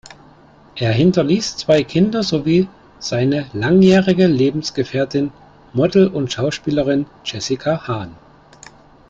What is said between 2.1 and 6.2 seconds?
sowie seine langjährige Lebensgefährtin, Model